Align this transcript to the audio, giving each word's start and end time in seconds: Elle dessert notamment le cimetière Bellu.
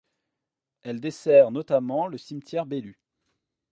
Elle 0.81 0.99
dessert 0.99 1.51
notamment 1.51 2.07
le 2.07 2.17
cimetière 2.17 2.65
Bellu. 2.65 2.97